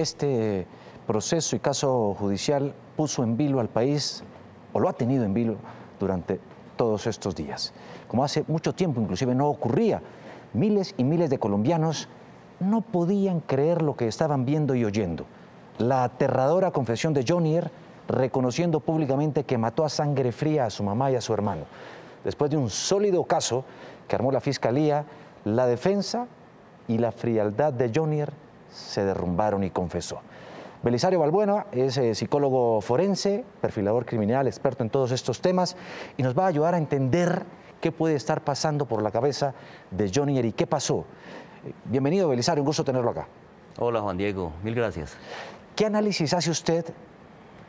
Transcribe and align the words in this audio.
este 0.00 0.66
proceso 1.06 1.56
y 1.56 1.58
caso 1.58 2.14
judicial 2.18 2.74
puso 2.96 3.22
en 3.22 3.36
vilo 3.36 3.60
al 3.60 3.68
país, 3.68 4.22
o 4.72 4.80
lo 4.80 4.88
ha 4.88 4.92
tenido 4.92 5.24
en 5.24 5.34
vilo 5.34 5.56
durante 5.98 6.40
todos 6.76 7.06
estos 7.06 7.34
días. 7.34 7.72
Como 8.08 8.24
hace 8.24 8.44
mucho 8.48 8.74
tiempo 8.74 9.00
inclusive 9.00 9.34
no 9.34 9.48
ocurría, 9.48 10.02
miles 10.52 10.94
y 10.96 11.04
miles 11.04 11.30
de 11.30 11.38
colombianos 11.38 12.08
no 12.60 12.80
podían 12.80 13.40
creer 13.40 13.82
lo 13.82 13.96
que 13.96 14.06
estaban 14.06 14.44
viendo 14.44 14.74
y 14.74 14.84
oyendo. 14.84 15.24
La 15.78 16.04
aterradora 16.04 16.70
confesión 16.70 17.14
de 17.14 17.24
Jonier 17.26 17.70
reconociendo 18.08 18.80
públicamente 18.80 19.44
que 19.44 19.58
mató 19.58 19.84
a 19.84 19.88
sangre 19.88 20.32
fría 20.32 20.66
a 20.66 20.70
su 20.70 20.82
mamá 20.82 21.10
y 21.10 21.16
a 21.16 21.20
su 21.20 21.32
hermano. 21.32 21.62
Después 22.24 22.50
de 22.50 22.56
un 22.56 22.68
sólido 22.68 23.24
caso 23.24 23.64
que 24.06 24.16
armó 24.16 24.30
la 24.30 24.40
fiscalía, 24.40 25.04
la 25.44 25.66
defensa 25.66 26.26
y 26.86 26.98
la 26.98 27.12
frialdad 27.12 27.72
de 27.72 27.90
Jonier 27.94 28.32
se 28.70 29.04
derrumbaron 29.04 29.64
y 29.64 29.70
confesó. 29.70 30.20
Belisario 30.82 31.20
Balbuena 31.20 31.66
es 31.72 31.98
eh, 31.98 32.14
psicólogo 32.14 32.80
forense, 32.80 33.44
perfilador 33.60 34.06
criminal, 34.06 34.46
experto 34.46 34.82
en 34.82 34.88
todos 34.88 35.12
estos 35.12 35.40
temas 35.40 35.76
y 36.16 36.22
nos 36.22 36.38
va 36.38 36.44
a 36.44 36.48
ayudar 36.48 36.74
a 36.74 36.78
entender 36.78 37.44
qué 37.82 37.92
puede 37.92 38.14
estar 38.14 38.42
pasando 38.42 38.86
por 38.86 39.02
la 39.02 39.10
cabeza 39.10 39.52
de 39.90 40.10
Jonier 40.12 40.44
y 40.46 40.52
qué 40.52 40.66
pasó. 40.66 41.04
Bienvenido, 41.84 42.28
Belisario, 42.28 42.62
un 42.62 42.66
gusto 42.66 42.82
tenerlo 42.82 43.10
acá. 43.10 43.28
Hola, 43.78 44.00
Juan 44.00 44.16
Diego, 44.16 44.52
mil 44.62 44.74
gracias. 44.74 45.16
¿Qué 45.76 45.84
análisis 45.84 46.32
hace 46.32 46.50
usted 46.50 46.86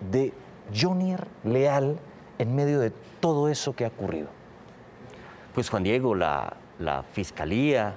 de 0.10 0.34
Jonier 0.74 1.28
Leal 1.44 1.98
en 2.40 2.56
medio 2.56 2.80
de 2.80 2.92
todo 3.20 3.50
eso 3.50 3.76
que 3.76 3.84
ha 3.84 3.90
ocurrido? 3.90 4.28
Pues 5.54 5.70
Juan 5.70 5.84
Diego, 5.84 6.16
la, 6.16 6.56
la 6.80 7.04
Fiscalía, 7.04 7.96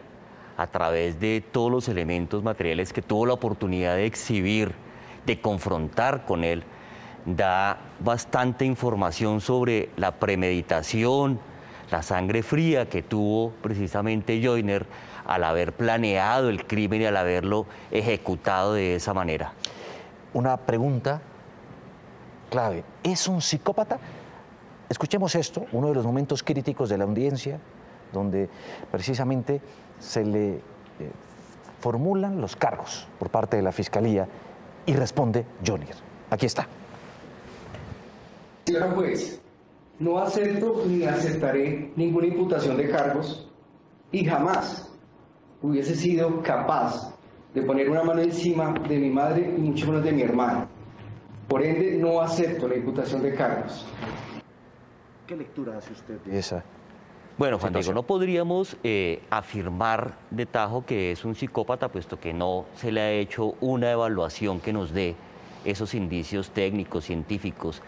a 0.56 0.66
través 0.66 1.18
de 1.20 1.40
todos 1.40 1.70
los 1.70 1.88
elementos 1.88 2.42
materiales 2.42 2.92
que 2.92 3.02
tuvo 3.02 3.27
la 3.27 3.34
oportunidad 3.34 3.97
de 3.97 4.06
exhibir, 4.06 4.74
de 5.27 5.41
confrontar 5.41 6.24
con 6.27 6.44
él, 6.44 6.64
da 7.24 7.78
bastante 8.00 8.64
información 8.64 9.41
sobre 9.41 9.88
la 9.97 10.12
premeditación, 10.12 11.41
la 11.91 12.02
sangre 12.02 12.42
fría 12.42 12.88
que 12.88 13.02
tuvo 13.02 13.52
precisamente 13.62 14.41
Joyner 14.42 14.86
al 15.27 15.44
haber 15.44 15.72
planeado 15.72 16.50
el 16.50 16.66
crimen 16.66 17.02
y 17.02 17.06
al 17.06 17.16
haberlo 17.16 17.66
ejecutado 17.91 18.75
de 18.75 18.97
esa 18.97 19.14
manera. 19.14 19.52
Una 20.32 20.56
pregunta 20.56 21.20
clave, 22.50 22.84
¿es 23.02 23.27
un 23.27 23.41
psicópata? 23.41 23.98
Escuchemos 24.88 25.34
esto, 25.34 25.66
uno 25.72 25.88
de 25.88 25.94
los 25.94 26.05
momentos 26.05 26.42
críticos 26.42 26.88
de 26.88 26.98
la 26.98 27.05
audiencia, 27.05 27.58
donde 28.12 28.48
precisamente 28.91 29.60
se 30.05 30.24
le 30.24 30.55
eh, 30.56 30.60
formulan 31.80 32.41
los 32.41 32.55
cargos 32.56 33.08
por 33.19 33.30
parte 33.30 33.56
de 33.56 33.62
la 33.62 33.72
Fiscalía 33.72 34.28
y 34.86 34.94
responde 34.94 35.47
Jonier. 35.66 35.97
Aquí 36.30 36.47
está. 36.47 36.66
Señora 38.66 38.91
juez, 38.92 39.41
no 39.98 40.19
acepto 40.19 40.84
ni 40.86 41.05
aceptaré 41.05 41.92
ninguna 41.97 42.27
imputación 42.27 42.77
de 42.77 42.91
cargos 42.91 43.50
y 44.12 44.25
jamás 44.25 44.92
hubiese 45.62 45.94
sido 45.94 46.42
capaz 46.42 47.14
de 47.55 47.62
poner 47.62 47.88
una 47.88 48.02
mano 48.02 48.20
encima 48.20 48.75
de 48.88 48.98
mi 48.98 49.10
madre 49.10 49.55
y 49.56 49.60
mucho 49.60 49.86
menos 49.86 50.05
de 50.05 50.12
mi 50.12 50.22
hermano. 50.22 50.69
Por 51.48 51.62
ende, 51.62 51.97
no 51.97 52.20
acepto 52.20 52.69
la 52.69 52.77
imputación 52.77 53.22
de 53.22 53.34
cargos. 53.34 53.86
¿Qué 55.27 55.36
lectura 55.36 55.78
hace 55.78 55.92
usted 55.92 56.20
de 56.20 56.38
esa? 56.38 56.62
Bueno, 57.36 57.58
Juan 57.58 57.72
Diego, 57.72 57.92
no 57.92 58.04
podríamos 58.04 58.77
eh, 58.84 59.20
afirmar 59.28 60.14
de 60.30 60.46
tajo 60.46 60.86
que 60.86 61.10
es 61.10 61.24
un 61.24 61.34
psicópata, 61.34 61.88
puesto 61.88 62.20
que 62.20 62.32
no 62.32 62.64
se 62.76 62.92
le 62.92 63.00
ha 63.00 63.10
hecho 63.10 63.56
una 63.60 63.91
evaluación 63.91 64.60
que 64.60 64.72
nos 64.72 64.92
dé 64.92 65.16
esos 65.64 65.94
indicios 65.94 66.50
técnicos, 66.50 67.06
científicos. 67.06 67.82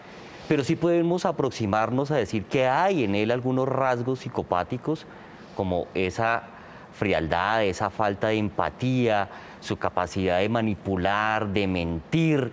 Pero 0.49 0.65
sí 0.65 0.75
podemos 0.75 1.25
aproximarnos 1.25 2.11
a 2.11 2.17
decir 2.17 2.43
que 2.43 2.67
hay 2.67 3.05
en 3.05 3.15
él 3.15 3.31
algunos 3.31 3.69
rasgos 3.69 4.19
psicopáticos, 4.19 5.05
como 5.55 5.87
esa 5.93 6.43
frialdad, 6.91 7.63
esa 7.63 7.89
falta 7.89 8.27
de 8.27 8.39
empatía, 8.39 9.29
su 9.61 9.77
capacidad 9.77 10.39
de 10.39 10.49
manipular, 10.49 11.47
de 11.47 11.67
mentir, 11.67 12.51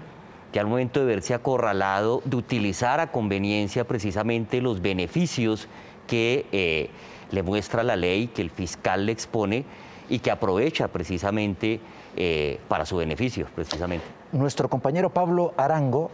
que 0.53 0.61
al 0.61 0.69
momento 0.69 1.01
de 1.01 1.07
verse 1.07 1.35
acorralado, 1.35 2.23
de 2.25 2.37
utilizar 2.37 3.01
a 3.01 3.11
conveniencia 3.11 3.83
precisamente 3.83 4.61
los 4.61 4.81
beneficios 4.81 5.67
que 6.07 6.47
eh, 6.53 6.91
le 7.31 7.43
muestra 7.43 7.83
la 7.83 7.97
ley, 7.97 8.29
que 8.29 8.43
el 8.43 8.51
fiscal 8.51 9.07
le 9.07 9.13
expone 9.13 9.65
y 10.09 10.19
que 10.19 10.31
aprovecha 10.31 10.89
precisamente 10.89 11.81
eh, 12.17 12.61
para 12.69 12.87
su 12.87 12.97
beneficio, 12.97 13.47
precisamente. 13.55 14.05
Nuestro 14.33 14.69
compañero 14.69 15.11
Pablo 15.11 15.55
Arango 15.57 16.11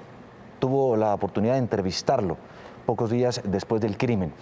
tuvo 0.59 0.97
la 0.97 1.15
oportunidad 1.15 1.55
de 1.55 1.61
entrevistarlo 1.61 2.37
pocos 2.87 3.11
días 3.11 3.41
después 3.45 3.81
del 3.81 3.97
crimen. 3.97 4.33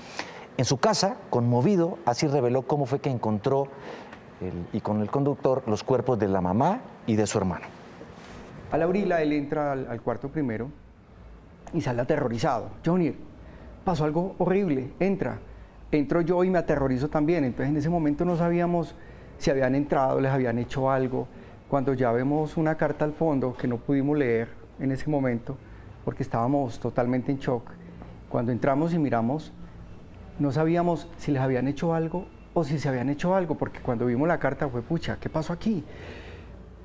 En 0.56 0.64
su 0.64 0.78
casa, 0.78 1.16
conmovido, 1.30 1.98
así 2.04 2.26
reveló 2.26 2.62
cómo 2.62 2.86
fue 2.86 3.00
que 3.00 3.10
encontró 3.10 3.68
y 4.72 4.80
con 4.80 5.00
el 5.00 5.10
conductor 5.10 5.62
los 5.66 5.82
cuerpos 5.82 6.18
de 6.18 6.28
la 6.28 6.40
mamá 6.40 6.80
y 7.06 7.16
de 7.16 7.26
su 7.26 7.38
hermano. 7.38 7.66
Al 8.70 8.82
abrirla, 8.82 9.22
él 9.22 9.32
entra 9.32 9.72
al, 9.72 10.00
cuarto 10.02 10.28
primero 10.28 10.70
y 11.72 11.80
sale 11.80 12.02
aterrorizado. 12.02 12.70
Johnny, 12.84 13.14
pasó 13.88 14.04
algo 14.04 14.34
horrible, 14.36 14.90
entra. 15.00 15.38
Entro 15.90 16.20
yo 16.20 16.44
y 16.44 16.50
me 16.50 16.58
aterrorizo 16.58 17.08
también. 17.08 17.44
Entonces 17.44 17.70
en 17.70 17.78
ese 17.78 17.88
momento 17.88 18.26
no 18.26 18.36
sabíamos 18.36 18.94
si 19.38 19.50
habían 19.50 19.74
entrado, 19.74 20.20
les 20.20 20.30
habían 20.30 20.58
hecho 20.58 20.90
algo. 20.90 21.26
Cuando 21.70 21.94
ya 21.94 22.12
vemos 22.12 22.58
una 22.58 22.74
carta 22.74 23.06
al 23.06 23.14
fondo 23.14 23.56
que 23.56 23.66
no 23.66 23.78
pudimos 23.78 24.18
leer 24.18 24.48
en 24.78 24.92
ese 24.92 25.08
momento, 25.08 25.56
porque 26.04 26.22
estábamos 26.22 26.78
totalmente 26.78 27.32
en 27.32 27.38
shock, 27.38 27.62
cuando 28.28 28.52
entramos 28.52 28.92
y 28.92 28.98
miramos 28.98 29.52
no 30.38 30.52
sabíamos 30.52 31.08
si 31.16 31.32
les 31.32 31.40
habían 31.40 31.66
hecho 31.66 31.94
algo 31.94 32.26
o 32.52 32.64
si 32.64 32.78
se 32.78 32.90
habían 32.90 33.08
hecho 33.08 33.34
algo, 33.34 33.54
porque 33.54 33.80
cuando 33.80 34.04
vimos 34.04 34.28
la 34.28 34.38
carta 34.38 34.68
fue, 34.68 34.82
pucha, 34.82 35.16
¿qué 35.18 35.30
pasó 35.30 35.54
aquí? 35.54 35.82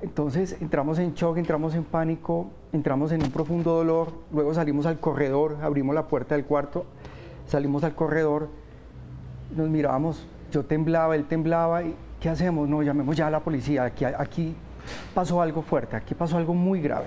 Entonces 0.04 0.58
entramos 0.60 0.98
en 0.98 1.14
shock, 1.14 1.38
entramos 1.38 1.74
en 1.74 1.82
pánico, 1.82 2.50
entramos 2.74 3.10
en 3.10 3.22
un 3.22 3.30
profundo 3.30 3.72
dolor, 3.72 4.12
luego 4.30 4.52
salimos 4.52 4.84
al 4.84 5.00
corredor, 5.00 5.56
abrimos 5.62 5.94
la 5.94 6.08
puerta 6.08 6.34
del 6.34 6.44
cuarto, 6.44 6.84
salimos 7.46 7.84
al 7.84 7.94
corredor, 7.94 8.50
nos 9.56 9.70
mirábamos, 9.70 10.26
yo 10.52 10.62
temblaba, 10.62 11.16
él 11.16 11.24
temblaba, 11.24 11.84
y 11.84 11.96
¿qué 12.20 12.28
hacemos? 12.28 12.68
No, 12.68 12.82
llamemos 12.82 13.16
ya 13.16 13.28
a 13.28 13.30
la 13.30 13.40
policía, 13.40 13.84
aquí, 13.84 14.04
aquí 14.04 14.54
pasó 15.14 15.40
algo 15.40 15.62
fuerte, 15.62 15.96
aquí 15.96 16.14
pasó 16.14 16.36
algo 16.36 16.52
muy 16.52 16.82
grave. 16.82 17.06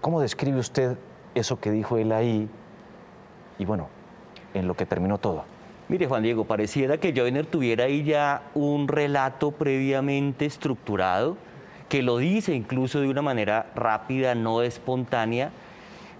¿Cómo 0.00 0.20
describe 0.20 0.58
usted 0.58 0.96
eso 1.36 1.60
que 1.60 1.70
dijo 1.70 1.98
él 1.98 2.10
ahí? 2.10 2.50
Y 3.60 3.64
bueno, 3.64 3.86
en 4.54 4.66
lo 4.66 4.74
que 4.74 4.86
terminó 4.86 5.18
todo. 5.18 5.44
Mire, 5.88 6.08
Juan 6.08 6.24
Diego, 6.24 6.44
pareciera 6.46 6.98
que 6.98 7.14
Joyner 7.16 7.46
tuviera 7.46 7.84
ahí 7.84 8.02
ya 8.02 8.42
un 8.54 8.88
relato 8.88 9.52
previamente 9.52 10.46
estructurado, 10.46 11.36
que 11.90 12.02
lo 12.02 12.18
dice 12.18 12.54
incluso 12.54 13.00
de 13.00 13.08
una 13.08 13.20
manera 13.20 13.66
rápida, 13.74 14.36
no 14.36 14.62
espontánea. 14.62 15.50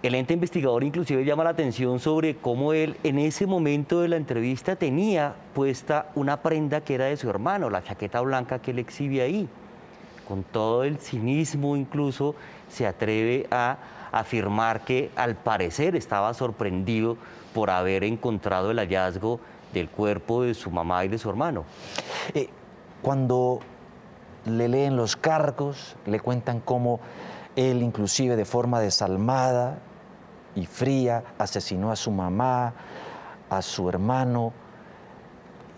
El 0.02 0.16
ente 0.16 0.34
investigador 0.34 0.82
inclusive 0.82 1.24
llama 1.24 1.44
la 1.44 1.50
atención 1.50 2.00
sobre 2.00 2.34
cómo 2.34 2.72
él 2.72 2.96
en 3.04 3.20
ese 3.20 3.46
momento 3.46 4.00
de 4.00 4.08
la 4.08 4.16
entrevista 4.16 4.74
tenía 4.74 5.34
puesta 5.54 6.10
una 6.16 6.42
prenda 6.42 6.80
que 6.80 6.96
era 6.96 7.04
de 7.04 7.16
su 7.16 7.30
hermano, 7.30 7.70
la 7.70 7.84
chaqueta 7.84 8.20
blanca 8.20 8.58
que 8.58 8.72
él 8.72 8.80
exhibe 8.80 9.22
ahí. 9.22 9.48
Con 10.26 10.42
todo 10.42 10.82
el 10.82 10.98
cinismo 10.98 11.76
incluso 11.76 12.34
se 12.68 12.86
atreve 12.86 13.46
a 13.52 13.78
afirmar 14.10 14.80
que 14.84 15.10
al 15.14 15.36
parecer 15.36 15.94
estaba 15.94 16.34
sorprendido 16.34 17.16
por 17.54 17.70
haber 17.70 18.02
encontrado 18.02 18.72
el 18.72 18.78
hallazgo 18.78 19.38
del 19.72 19.88
cuerpo 19.88 20.42
de 20.42 20.54
su 20.54 20.68
mamá 20.72 21.04
y 21.04 21.08
de 21.08 21.18
su 21.18 21.30
hermano. 21.30 21.64
Eh, 22.34 22.48
cuando 23.02 23.60
le 24.46 24.68
leen 24.68 24.96
los 24.96 25.16
cargos, 25.16 25.96
le 26.06 26.20
cuentan 26.20 26.60
cómo 26.60 27.00
él 27.56 27.82
inclusive 27.82 28.36
de 28.36 28.44
forma 28.44 28.80
desalmada 28.80 29.78
y 30.54 30.66
fría 30.66 31.24
asesinó 31.38 31.90
a 31.90 31.96
su 31.96 32.10
mamá, 32.10 32.74
a 33.48 33.62
su 33.62 33.88
hermano. 33.88 34.52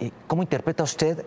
Eh, 0.00 0.10
¿Cómo 0.26 0.42
interpreta 0.42 0.82
usted 0.82 1.24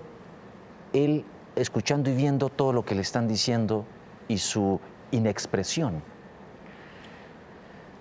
él 0.93 1.25
escuchando 1.55 2.09
y 2.09 2.15
viendo 2.15 2.49
todo 2.49 2.73
lo 2.73 2.83
que 2.83 2.95
le 2.95 3.01
están 3.01 3.27
diciendo 3.27 3.85
y 4.27 4.37
su 4.37 4.79
inexpresión? 5.11 6.01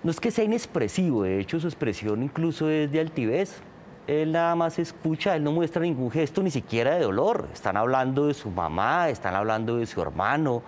No 0.03 0.11
es 0.11 0.19
que 0.19 0.29
sea 0.29 0.43
inexpresivo, 0.43 1.23
de 1.23 1.39
hecho 1.39 1.59
su 1.59 1.67
expresión 1.67 2.21
incluso 2.21 2.69
es 2.69 2.91
de 2.91 2.99
altivez. 2.99 3.61
Él 4.07 4.31
nada 4.31 4.55
más 4.55 4.77
escucha, 4.77 5.35
él 5.35 5.43
no 5.43 5.51
muestra 5.51 5.81
ningún 5.81 6.11
gesto 6.11 6.43
ni 6.43 6.51
siquiera 6.51 6.95
de 6.95 7.03
dolor. 7.03 7.47
Están 7.53 7.75
hablando 7.75 8.27
de 8.27 8.33
su 8.33 8.51
mamá, 8.51 9.09
están 9.09 9.35
hablando 9.35 9.77
de 9.77 9.85
su 9.85 10.01
hermano, 10.01 10.61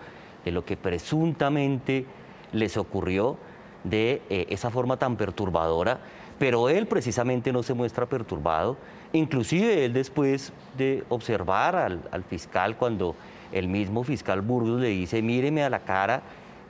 de 0.44 0.52
lo 0.52 0.66
que 0.66 0.76
presuntamente 0.76 2.06
les 2.52 2.78
ocurrió 2.78 3.38
de 3.84 4.22
eh, 4.30 4.48
esa 4.50 4.70
forma 4.72 4.98
tan 4.98 5.18
perturbadora, 5.18 6.00
pero 6.40 6.70
él 6.70 6.88
precisamente 6.88 7.54
no 7.54 7.64
se 7.64 7.74
muestra 7.74 8.06
perturbado. 8.08 8.78
Inclusive 9.14 9.86
él 9.86 9.94
después 9.94 10.52
de 10.78 11.04
observar 11.10 11.76
al, 11.76 12.02
al 12.12 12.24
fiscal 12.24 12.76
cuando 12.78 13.16
el 13.52 13.68
mismo 13.68 14.04
fiscal 14.04 14.42
Burgos 14.42 14.82
le 14.82 14.90
dice, 14.90 15.22
míreme 15.22 15.64
a 15.64 15.70
la 15.70 15.80
cara, 15.80 16.22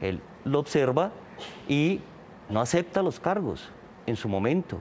él 0.02 0.22
lo 0.44 0.60
observa 0.60 1.12
y 1.68 2.02
no 2.50 2.62
acepta 2.62 3.02
los 3.02 3.20
cargos 3.20 3.70
en 4.06 4.16
su 4.16 4.28
momento. 4.28 4.80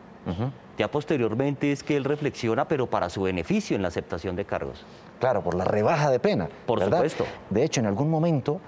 Ya 0.78 0.90
posteriormente 0.90 1.72
es 1.72 1.82
que 1.82 1.96
él 1.96 2.04
reflexiona, 2.04 2.68
pero 2.68 2.86
para 2.86 3.08
su 3.08 3.22
beneficio 3.22 3.76
en 3.76 3.82
la 3.82 3.88
aceptación 3.88 4.36
de 4.36 4.44
cargos. 4.44 4.84
Claro, 5.20 5.42
por 5.42 5.54
la 5.54 5.64
rebaja 5.64 6.10
de 6.10 6.18
pena. 6.18 6.48
Por 6.66 6.82
supuesto. 6.82 7.24
De 7.48 7.64
hecho, 7.64 7.80
en 7.80 7.86
algún 7.86 8.10
momento, 8.10 8.60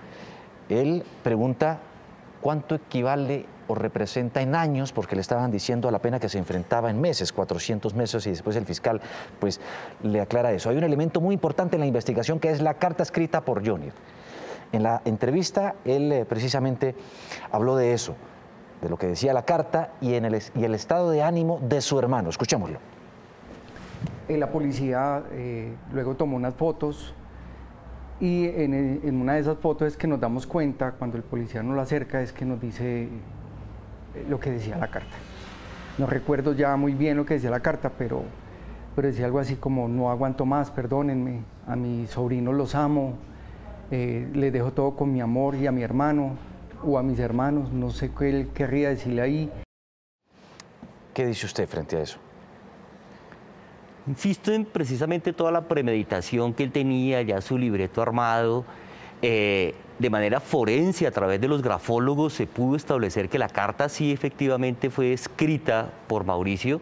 él 0.69 1.05
pregunta 1.23 1.81
cuánto 2.41 2.75
equivale 2.75 3.47
o 3.69 3.75
representa 3.75 4.41
en 4.41 4.55
años, 4.55 4.93
porque 4.93 5.15
le 5.15 5.21
estaban 5.21 5.51
diciendo 5.51 5.89
a 5.89 5.93
la 5.93 5.99
pena 5.99 6.19
que 6.19 6.29
se 6.29 6.39
enfrentaba 6.39 6.91
en 6.91 7.01
meses, 7.01 7.33
400 7.33 7.95
meses, 7.95 8.27
y 8.27 8.31
después 8.31 8.57
el 8.57 8.65
fiscal 8.65 9.01
pues 9.39 9.61
le 10.03 10.21
aclara 10.21 10.53
eso. 10.53 10.71
Hay 10.71 10.77
un 10.79 10.85
elemento 10.85 11.21
muy 11.21 11.35
importante 11.35 11.77
en 11.77 11.81
la 11.81 11.87
investigación 11.87 12.41
que 12.41 12.51
es 12.51 12.63
la 12.63 12.75
carta 12.75 13.03
escrita 13.03 13.43
por 13.43 13.67
Johnny. 13.67 13.91
En 14.73 14.83
la 14.83 15.03
entrevista 15.05 15.75
él 15.85 16.11
eh, 16.13 16.25
precisamente 16.25 16.95
habló 17.51 17.77
de 17.77 17.93
eso, 17.93 18.15
de 18.81 18.89
lo 18.89 18.97
que 18.97 19.07
decía 19.07 19.33
la 19.33 19.45
carta 19.45 19.93
y, 20.01 20.15
en 20.15 20.25
el, 20.25 20.43
y 20.55 20.65
el 20.65 20.75
estado 20.75 21.11
de 21.11 21.23
ánimo 21.23 21.59
de 21.63 21.81
su 21.81 21.99
hermano. 21.99 22.31
Escuchémoslo. 22.31 22.79
La 24.29 24.51
policía 24.51 25.23
eh, 25.33 25.73
luego 25.93 26.15
tomó 26.15 26.37
unas 26.37 26.55
fotos 26.55 27.15
y 28.21 28.47
en, 28.47 29.21
una 29.21 29.35
de 29.35 29.41
esas 29.41 29.59
fotos 29.59 29.89
es 29.89 29.97
que 29.97 30.07
nos 30.07 30.21
damos 30.21 30.47
cuenta, 30.47 30.93
cuando 30.93 31.17
el 31.17 31.23
policía 31.23 31.63
nos 31.63 31.75
lo 31.75 31.81
acerca, 31.81 32.21
es 32.21 32.33
que 32.33 32.45
nos 32.45 32.61
dice 32.61 33.05
eh, 33.05 33.09
lo 34.29 34.39
que 34.39 34.51
decía 34.51 34.77
la 34.77 34.89
carta. 34.89 35.17
No 35.97 36.07
recuerdo 36.07 36.53
ya 36.53 36.77
muy 36.77 36.95
bien 36.95 37.17
lo 37.17 37.25
que 37.25 37.35
decía 37.35 37.51
la 37.51 37.61
carta, 37.61 37.93
pero, 37.97 38.23
pero 38.95 39.09
decía 39.09 39.25
algo 39.25 39.39
así 39.39 39.57
como, 39.57 39.89
no 39.89 40.11
aguanto 40.11 40.45
más, 40.45 40.71
perdónenme, 40.71 41.43
a 41.67 41.77
mis 41.77 42.11
sobrinos 42.11 42.55
los 42.55 42.75
amo, 42.75 43.15
eh, 43.91 44.29
les 44.35 44.53
dejo 44.53 44.73
todo 44.73 44.97
con 44.97 45.13
mi 45.13 45.21
amor 45.21 45.55
y 45.55 45.67
a 45.67 45.73
mi 45.73 45.83
hermano 45.83 46.33
o 46.85 46.99
a 46.99 47.03
mis 47.03 47.19
hermanos, 47.19 47.73
no 47.73 47.91
sé 47.91 48.11
qué 48.17 48.31
él 48.31 48.49
querría 48.55 48.91
decirle 48.91 49.23
ahí. 49.23 49.51
¿Qué 51.15 51.27
dice 51.27 51.47
usted 51.47 51.69
frente 51.69 51.97
a 51.97 52.03
eso? 52.03 52.19
Insisto 54.07 54.53
en 54.53 54.65
precisamente 54.65 55.33
toda 55.33 55.51
la 55.51 55.63
premeditación 55.63 56.55
que 56.55 56.63
él 56.63 56.73
tenía, 56.73 57.21
ya 57.23 57.41
su 57.41 57.59
libreto 57.59 58.01
armado. 58.01 58.65
Eh, 59.21 59.75
de 59.99 60.11
manera 60.11 60.41
forense, 60.41 61.07
a 61.07 61.11
través 61.11 61.41
de 61.41 61.49
los 61.49 61.61
grafólogos, 61.61 62.33
se 62.33 62.47
pudo 62.47 62.77
establecer 62.77 63.29
que 63.29 63.39
la 63.39 63.49
carta 63.49 63.89
sí 63.89 64.13
efectivamente 64.13 64.91
fue 64.91 65.13
escrita 65.13 65.91
por 66.07 66.25
Mauricio 66.25 66.81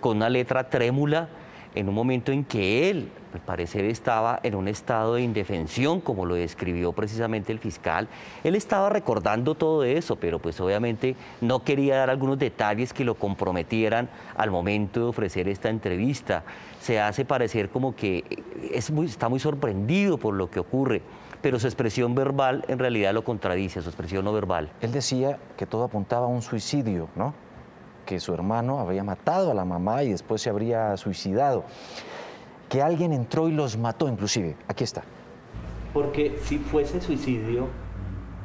con 0.00 0.18
una 0.18 0.28
letra 0.28 0.68
trémula 0.68 1.28
en 1.74 1.88
un 1.88 1.94
momento 1.94 2.32
en 2.32 2.44
que 2.44 2.90
él, 2.90 3.10
al 3.32 3.40
parecer, 3.40 3.84
estaba 3.84 4.40
en 4.42 4.54
un 4.54 4.68
estado 4.68 5.14
de 5.14 5.22
indefensión, 5.22 6.00
como 6.00 6.26
lo 6.26 6.34
describió 6.34 6.92
precisamente 6.92 7.52
el 7.52 7.58
fiscal. 7.58 8.08
Él 8.44 8.54
estaba 8.54 8.90
recordando 8.90 9.54
todo 9.54 9.84
eso, 9.84 10.16
pero 10.16 10.38
pues 10.38 10.60
obviamente 10.60 11.16
no 11.40 11.64
quería 11.64 11.96
dar 11.96 12.10
algunos 12.10 12.38
detalles 12.38 12.92
que 12.92 13.04
lo 13.04 13.14
comprometieran 13.14 14.08
al 14.36 14.50
momento 14.50 15.00
de 15.00 15.06
ofrecer 15.06 15.48
esta 15.48 15.70
entrevista. 15.70 16.44
Se 16.80 17.00
hace 17.00 17.24
parecer 17.24 17.70
como 17.70 17.94
que 17.94 18.24
es 18.70 18.90
muy, 18.90 19.06
está 19.06 19.28
muy 19.28 19.40
sorprendido 19.40 20.18
por 20.18 20.34
lo 20.34 20.50
que 20.50 20.60
ocurre 20.60 21.02
pero 21.42 21.58
su 21.58 21.66
expresión 21.66 22.14
verbal 22.14 22.64
en 22.68 22.78
realidad 22.78 23.12
lo 23.12 23.24
contradice, 23.24 23.82
su 23.82 23.88
expresión 23.88 24.24
no 24.24 24.32
verbal. 24.32 24.70
Él 24.80 24.92
decía 24.92 25.40
que 25.56 25.66
todo 25.66 25.82
apuntaba 25.82 26.26
a 26.26 26.28
un 26.28 26.40
suicidio, 26.40 27.08
¿no? 27.16 27.34
Que 28.04 28.20
su 28.20 28.34
hermano 28.34 28.78
había 28.78 29.04
matado 29.04 29.50
a 29.50 29.54
la 29.54 29.64
mamá 29.64 30.02
y 30.02 30.10
después 30.10 30.42
se 30.42 30.50
habría 30.50 30.96
suicidado. 30.96 31.64
Que 32.68 32.82
alguien 32.82 33.12
entró 33.12 33.48
y 33.48 33.52
los 33.52 33.76
mató 33.76 34.08
inclusive. 34.08 34.56
Aquí 34.68 34.84
está. 34.84 35.02
Porque 35.92 36.38
si 36.42 36.58
fuese 36.58 37.00
suicidio, 37.00 37.68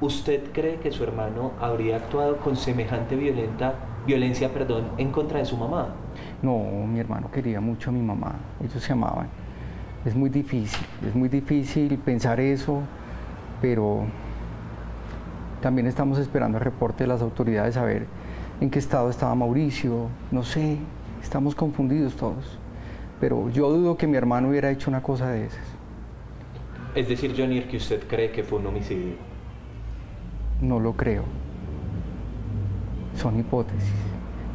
¿usted 0.01 0.51
cree 0.51 0.79
que 0.79 0.91
su 0.91 1.03
hermano 1.03 1.53
habría 1.59 1.97
actuado 1.97 2.37
con 2.37 2.57
semejante 2.57 3.15
violenta, 3.15 3.75
violencia 4.05 4.53
perdón, 4.53 4.91
en 4.97 5.11
contra 5.11 5.39
de 5.39 5.45
su 5.45 5.55
mamá? 5.55 5.95
No, 6.41 6.57
mi 6.59 6.99
hermano 6.99 7.31
quería 7.31 7.61
mucho 7.61 7.89
a 7.89 7.93
mi 7.93 8.01
mamá, 8.01 8.35
ellos 8.61 8.83
se 8.83 8.91
amaban 8.91 9.29
es 10.07 10.15
muy 10.15 10.29
difícil, 10.29 10.85
es 11.05 11.13
muy 11.13 11.27
difícil 11.27 11.97
pensar 11.97 12.39
eso, 12.39 12.81
pero 13.61 14.05
también 15.61 15.87
estamos 15.87 16.17
esperando 16.17 16.57
el 16.57 16.63
reporte 16.63 17.03
de 17.03 17.07
las 17.07 17.21
autoridades 17.21 17.75
a 17.75 17.83
ver 17.83 18.05
en 18.61 18.69
qué 18.69 18.79
estado 18.79 19.09
estaba 19.09 19.35
Mauricio, 19.35 20.07
no 20.31 20.43
sé, 20.43 20.77
estamos 21.21 21.55
confundidos 21.55 22.15
todos, 22.15 22.57
pero 23.19 23.49
yo 23.49 23.69
dudo 23.69 23.97
que 23.97 24.07
mi 24.07 24.17
hermano 24.17 24.49
hubiera 24.49 24.71
hecho 24.71 24.89
una 24.89 25.01
cosa 25.01 25.29
de 25.29 25.45
esas. 25.45 25.65
Es 26.95 27.07
decir, 27.07 27.35
Johnny, 27.37 27.61
que 27.61 27.77
usted 27.77 28.07
cree 28.07 28.31
que 28.31 28.43
fue 28.43 28.59
un 28.59 28.67
homicidio. 28.67 29.13
No 30.61 30.79
lo 30.79 30.93
creo. 30.93 31.23
Son 33.15 33.39
hipótesis 33.39 33.93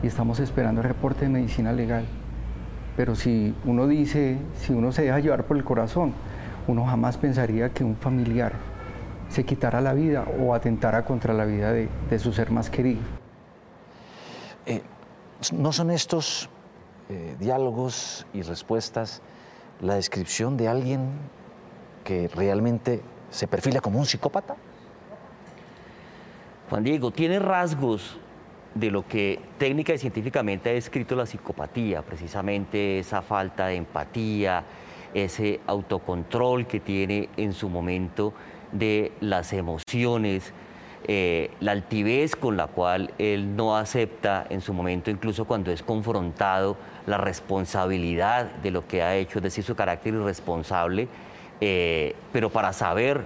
y 0.02 0.08
estamos 0.08 0.40
esperando 0.40 0.80
el 0.80 0.88
reporte 0.88 1.24
de 1.24 1.30
medicina 1.30 1.72
legal. 1.72 2.04
Pero 2.96 3.14
si 3.14 3.54
uno 3.64 3.86
dice, 3.86 4.38
si 4.56 4.72
uno 4.72 4.92
se 4.92 5.02
deja 5.02 5.20
llevar 5.20 5.44
por 5.44 5.56
el 5.56 5.64
corazón, 5.64 6.12
uno 6.66 6.84
jamás 6.84 7.16
pensaría 7.16 7.70
que 7.70 7.84
un 7.84 7.96
familiar 7.96 8.52
se 9.28 9.44
quitara 9.44 9.80
la 9.80 9.94
vida 9.94 10.26
o 10.40 10.54
atentara 10.54 11.04
contra 11.04 11.32
la 11.32 11.44
vida 11.44 11.72
de, 11.72 11.88
su 12.18 12.32
ser 12.32 12.50
más 12.50 12.68
querido. 12.68 13.21
Eh, 14.66 14.82
¿No 15.52 15.72
son 15.72 15.90
estos 15.90 16.48
eh, 17.08 17.34
diálogos 17.40 18.26
y 18.32 18.42
respuestas 18.42 19.20
la 19.80 19.94
descripción 19.94 20.56
de 20.56 20.68
alguien 20.68 21.10
que 22.04 22.28
realmente 22.28 23.02
se 23.30 23.48
perfila 23.48 23.80
como 23.80 23.98
un 23.98 24.06
psicópata? 24.06 24.54
Juan 26.70 26.84
Diego, 26.84 27.10
tiene 27.10 27.38
rasgos 27.38 28.18
de 28.74 28.90
lo 28.90 29.06
que 29.06 29.40
técnica 29.58 29.92
y 29.94 29.98
científicamente 29.98 30.70
ha 30.70 30.72
descrito 30.74 31.16
la 31.16 31.26
psicopatía, 31.26 32.02
precisamente 32.02 33.00
esa 33.00 33.20
falta 33.20 33.66
de 33.66 33.76
empatía, 33.76 34.64
ese 35.12 35.60
autocontrol 35.66 36.66
que 36.66 36.80
tiene 36.80 37.28
en 37.36 37.52
su 37.52 37.68
momento 37.68 38.32
de 38.70 39.12
las 39.20 39.52
emociones, 39.52 40.52
eh, 41.04 41.50
la 41.60 41.72
altivez 41.72 42.36
con 42.36 42.56
la 42.56 42.68
cual 42.68 43.12
él 43.18 43.56
no 43.56 43.76
acepta 43.76 44.46
en 44.48 44.60
su 44.60 44.72
momento, 44.72 45.10
incluso 45.10 45.44
cuando 45.44 45.70
es 45.72 45.82
confrontado, 45.82 46.76
la 47.06 47.18
responsabilidad 47.18 48.46
de 48.62 48.70
lo 48.70 48.86
que 48.86 49.02
ha 49.02 49.16
hecho, 49.16 49.38
es 49.38 49.42
decir, 49.42 49.64
su 49.64 49.74
carácter 49.74 50.14
irresponsable, 50.14 51.08
eh, 51.60 52.14
pero 52.32 52.50
para 52.50 52.72
saber 52.72 53.24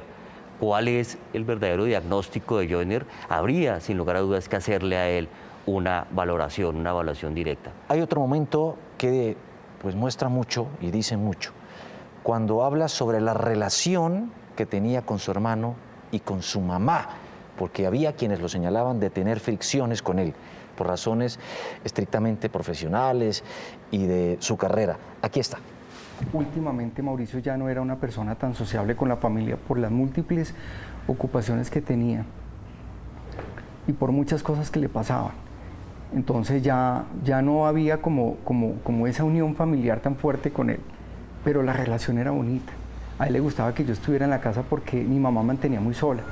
cuál 0.58 0.88
es 0.88 1.18
el 1.34 1.44
verdadero 1.44 1.84
diagnóstico 1.84 2.58
de 2.58 2.68
Joyner, 2.68 3.04
habría 3.28 3.80
sin 3.80 3.98
lugar 3.98 4.16
a 4.16 4.20
dudas 4.20 4.48
que 4.48 4.56
hacerle 4.56 4.96
a 4.96 5.10
él 5.10 5.28
una 5.66 6.06
valoración, 6.12 6.76
una 6.76 6.90
evaluación 6.90 7.34
directa. 7.34 7.72
Hay 7.88 8.00
otro 8.00 8.20
momento 8.20 8.76
que 8.96 9.36
pues 9.82 9.94
muestra 9.94 10.28
mucho 10.28 10.68
y 10.80 10.90
dice 10.90 11.16
mucho, 11.16 11.52
cuando 12.22 12.64
habla 12.64 12.88
sobre 12.88 13.20
la 13.20 13.34
relación 13.34 14.32
que 14.56 14.64
tenía 14.64 15.02
con 15.02 15.18
su 15.18 15.30
hermano 15.30 15.74
y 16.10 16.20
con 16.20 16.42
su 16.42 16.60
mamá, 16.60 17.08
porque 17.56 17.86
había 17.86 18.14
quienes 18.14 18.40
lo 18.40 18.48
señalaban 18.48 19.00
de 19.00 19.10
tener 19.10 19.40
fricciones 19.40 20.02
con 20.02 20.18
él 20.18 20.34
por 20.76 20.86
razones 20.86 21.38
estrictamente 21.84 22.48
profesionales 22.48 23.42
y 23.90 24.06
de 24.06 24.36
su 24.40 24.56
carrera. 24.56 24.96
Aquí 25.22 25.40
está. 25.40 25.58
Últimamente 26.32 27.02
Mauricio 27.02 27.40
ya 27.40 27.56
no 27.56 27.68
era 27.68 27.80
una 27.80 27.96
persona 27.96 28.36
tan 28.36 28.54
sociable 28.54 28.96
con 28.96 29.08
la 29.08 29.16
familia 29.16 29.56
por 29.56 29.78
las 29.78 29.90
múltiples 29.90 30.54
ocupaciones 31.06 31.70
que 31.70 31.80
tenía 31.80 32.24
y 33.86 33.92
por 33.92 34.12
muchas 34.12 34.42
cosas 34.42 34.70
que 34.70 34.80
le 34.80 34.88
pasaban. 34.88 35.32
Entonces 36.14 36.62
ya, 36.62 37.04
ya 37.24 37.42
no 37.42 37.66
había 37.66 38.00
como, 38.00 38.36
como, 38.44 38.74
como 38.84 39.06
esa 39.06 39.24
unión 39.24 39.56
familiar 39.56 40.00
tan 40.00 40.16
fuerte 40.16 40.52
con 40.52 40.70
él, 40.70 40.80
pero 41.44 41.62
la 41.62 41.72
relación 41.72 42.18
era 42.18 42.30
bonita. 42.30 42.72
A 43.18 43.26
él 43.26 43.32
le 43.32 43.40
gustaba 43.40 43.74
que 43.74 43.84
yo 43.84 43.92
estuviera 43.92 44.24
en 44.24 44.30
la 44.30 44.40
casa 44.40 44.62
porque 44.62 45.02
mi 45.02 45.18
mamá 45.18 45.42
mantenía 45.42 45.80
muy 45.80 45.94
sola 45.94 46.22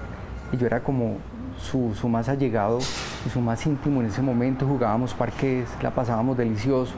y 0.54 0.56
yo 0.56 0.66
era 0.66 0.82
como 0.82 1.16
su, 1.58 2.08
más 2.08 2.28
allegado 2.28 2.78
y 3.26 3.30
su 3.30 3.40
más 3.40 3.66
íntimo 3.66 4.00
en 4.00 4.06
ese 4.06 4.22
momento. 4.22 4.66
Jugábamos 4.66 5.12
parques, 5.14 5.68
la 5.82 5.94
pasábamos 5.94 6.36
delicioso, 6.36 6.94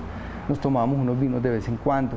nos 0.48 0.60
tomábamos 0.60 0.98
unos 0.98 1.18
vinos 1.18 1.42
de 1.42 1.50
vez 1.50 1.68
en 1.68 1.76
cuando 1.76 2.16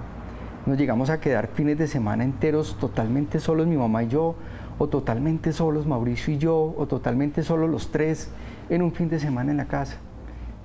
nos 0.65 0.77
llegamos 0.77 1.10
a 1.10 1.19
quedar 1.19 1.48
fines 1.48 1.77
de 1.77 1.88
semana 1.88 2.24
enteros 2.24 2.77
totalmente 2.77 3.39
solos 3.39 3.65
mi 3.65 3.77
mamá 3.77 4.03
y 4.03 4.10
yo, 4.10 4.36
o 4.77 4.88
totalmente 4.88 5.53
solos 5.53 5.88
Mauricio 5.88 6.34
y 6.34 6.38
yo, 6.38 6.75
o 6.77 6.86
totalmente 6.86 7.43
solos 7.43 7.69
los 7.69 7.91
tres 7.91 8.29
en 8.69 8.81
un 8.81 8.91
fin 8.91 9.10
de 9.10 9.19
semana 9.19 9.51
en 9.51 9.58
la 9.58 9.65
casa. 9.65 9.98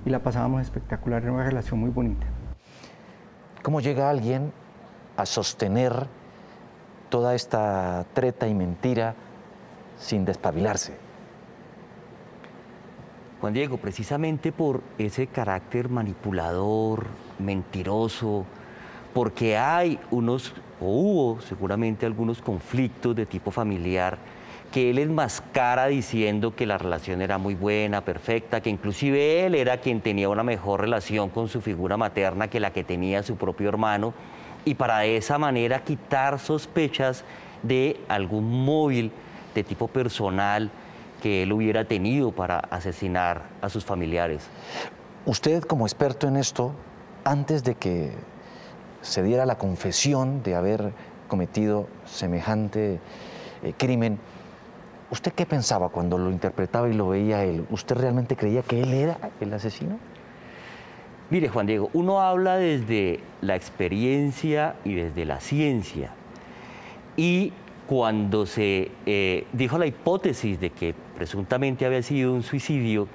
Y 0.05 0.09
la 0.09 0.19
pasábamos 0.19 0.61
espectacular, 0.61 1.23
era 1.23 1.31
una 1.31 1.43
relación 1.43 1.79
muy 1.79 1.89
bonita. 1.89 2.27
¿Cómo 3.63 3.81
llega 3.81 4.09
alguien 4.09 4.51
a 5.17 5.25
sostener 5.25 6.07
toda 7.09 7.33
esta 7.33 8.05
treta 8.13 8.47
y 8.47 8.53
mentira 8.53 9.15
sin 9.97 10.25
despabilarse? 10.25 10.97
Juan 13.41 13.53
Diego, 13.53 13.77
precisamente 13.77 14.51
por 14.51 14.81
ese 14.97 15.27
carácter 15.27 15.89
manipulador, 15.89 17.05
mentiroso, 17.37 18.45
porque 19.13 19.57
hay 19.57 19.99
unos, 20.11 20.53
o 20.81 20.87
hubo 20.87 21.41
seguramente 21.41 22.05
algunos 22.05 22.41
conflictos 22.41 23.15
de 23.15 23.25
tipo 23.25 23.51
familiar 23.51 24.17
que 24.71 24.89
él 24.89 24.99
enmascara 24.99 25.87
diciendo 25.87 26.53
que 26.53 26.65
la 26.65 26.77
relación 26.77 27.21
era 27.21 27.37
muy 27.37 27.55
buena, 27.55 28.01
perfecta, 28.01 28.59
que 28.61 28.69
inclusive 28.69 29.45
él 29.45 29.55
era 29.55 29.77
quien 29.77 30.01
tenía 30.01 30.27
una 30.27 30.43
mejor 30.43 30.81
relación 30.81 31.29
con 31.29 31.47
su 31.47 31.61
figura 31.61 31.95
materna 31.95 32.49
que 32.49 32.59
la 32.59 32.73
que 32.73 32.83
tenía 32.83 33.23
su 33.23 33.37
propio 33.37 33.69
hermano, 33.69 34.13
y 34.65 34.73
para 34.73 34.99
de 34.99 35.15
esa 35.15 35.37
manera 35.37 35.83
quitar 35.83 36.39
sospechas 36.39 37.23
de 37.63 38.01
algún 38.09 38.65
móvil 38.65 39.11
de 39.55 39.63
tipo 39.63 39.87
personal 39.87 40.69
que 41.23 41.43
él 41.43 41.53
hubiera 41.53 41.85
tenido 41.85 42.31
para 42.31 42.59
asesinar 42.59 43.43
a 43.61 43.69
sus 43.69 43.83
familiares. 43.83 44.43
Usted 45.25 45.63
como 45.63 45.87
experto 45.87 46.27
en 46.27 46.35
esto, 46.35 46.73
antes 47.23 47.63
de 47.63 47.73
que 47.73 48.11
se 49.01 49.23
diera 49.23 49.45
la 49.47 49.57
confesión 49.57 50.43
de 50.43 50.55
haber 50.55 50.93
cometido 51.27 51.87
semejante 52.05 52.99
eh, 53.63 53.73
crimen, 53.77 54.19
¿usted 55.09 55.33
qué 55.33 55.47
pensaba 55.47 55.89
cuando 55.89 56.17
lo 56.19 56.29
interpretaba 56.29 56.89
y 56.89 56.93
lo 56.93 57.09
veía 57.09 57.43
él? 57.43 57.65
¿Usted 57.71 57.95
realmente 57.95 58.35
creía 58.35 58.61
que 58.61 58.83
él 58.83 58.93
era 58.93 59.17
el 59.39 59.53
asesino? 59.53 59.97
Mire, 61.31 61.49
Juan 61.49 61.65
Diego, 61.65 61.89
uno 61.93 62.21
habla 62.21 62.57
desde 62.57 63.19
la 63.41 63.55
experiencia 63.55 64.75
y 64.83 64.93
desde 64.93 65.25
la 65.25 65.39
ciencia. 65.39 66.11
Y 67.17 67.51
cuando 67.87 68.45
se 68.45 68.91
eh, 69.05 69.47
dijo 69.53 69.77
la 69.77 69.85
hipótesis 69.85 70.59
de 70.59 70.71
que 70.71 70.95
presuntamente 71.15 71.85
había 71.85 72.01
sido 72.01 72.33
un 72.33 72.43
suicidio, 72.43 73.07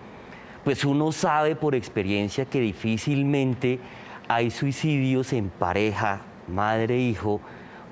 pues 0.64 0.84
uno 0.84 1.12
sabe 1.12 1.56
por 1.56 1.74
experiencia 1.74 2.44
que 2.44 2.60
difícilmente 2.60 3.80
hay 4.28 4.50
suicidios 4.50 5.32
en 5.32 5.48
pareja, 5.48 6.20
madre 6.46 6.94
e 6.96 7.00
hijo, 7.00 7.40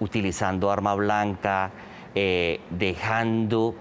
utilizando 0.00 0.70
arma 0.70 0.94
blanca, 0.94 1.70
eh, 2.14 2.60
dejando 2.70 3.74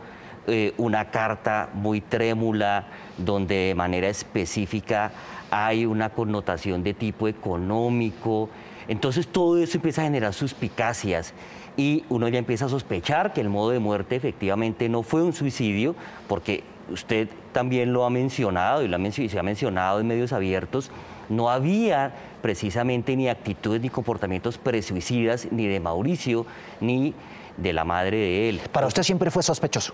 eh, 0.47 0.73
una 0.77 1.11
carta 1.11 1.69
muy 1.73 2.01
trémula 2.01 2.87
donde 3.17 3.55
de 3.67 3.75
manera 3.75 4.07
específica 4.07 5.11
hay 5.51 5.85
una 5.85 6.09
connotación 6.09 6.83
de 6.83 6.93
tipo 6.93 7.27
económico. 7.27 8.49
Entonces 8.87 9.27
todo 9.27 9.57
eso 9.57 9.77
empieza 9.77 10.01
a 10.01 10.05
generar 10.05 10.33
suspicacias 10.33 11.33
y 11.77 12.03
uno 12.09 12.27
ya 12.27 12.39
empieza 12.39 12.65
a 12.65 12.69
sospechar 12.69 13.31
que 13.33 13.41
el 13.41 13.49
modo 13.49 13.69
de 13.69 13.79
muerte 13.79 14.15
efectivamente 14.15 14.89
no 14.89 15.03
fue 15.03 15.21
un 15.21 15.31
suicidio, 15.31 15.95
porque 16.27 16.63
usted 16.91 17.29
también 17.53 17.93
lo 17.93 18.03
ha 18.03 18.09
mencionado 18.09 18.83
y, 18.83 18.87
lo 18.87 18.97
ha 18.97 19.11
se 19.11 19.39
ha 19.39 19.43
mencionado 19.43 19.99
en 19.99 20.07
medios 20.07 20.33
abiertos, 20.33 20.89
no 21.29 21.49
había 21.49 22.13
precisamente 22.41 23.15
ni 23.15 23.29
actitudes 23.29 23.81
ni 23.81 23.89
comportamientos 23.89 24.57
presuicidas 24.57 25.47
ni 25.51 25.67
de 25.67 25.79
Mauricio 25.79 26.45
ni 26.81 27.13
de 27.57 27.73
la 27.73 27.83
madre 27.83 28.17
de 28.17 28.49
él. 28.49 28.61
Para 28.71 28.87
usted 28.87 29.03
siempre 29.03 29.29
fue 29.29 29.43
sospechoso. 29.43 29.93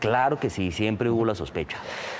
Claro 0.00 0.40
que 0.40 0.50
sí, 0.50 0.72
siempre 0.72 1.08
hubo 1.08 1.24
la 1.24 1.36
sospecha. 1.36 1.76